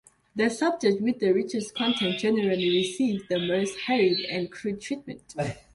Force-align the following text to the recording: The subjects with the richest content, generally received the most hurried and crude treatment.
The 0.35 0.49
subjects 0.49 0.99
with 0.99 1.19
the 1.19 1.31
richest 1.31 1.75
content, 1.75 2.17
generally 2.17 2.71
received 2.71 3.29
the 3.29 3.37
most 3.37 3.77
hurried 3.81 4.25
and 4.31 4.51
crude 4.51 4.81
treatment. 4.81 5.35